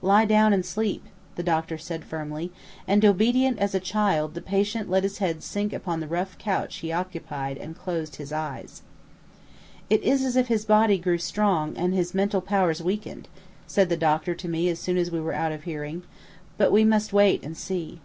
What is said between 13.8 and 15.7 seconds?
the doctor to me as soon as we were out of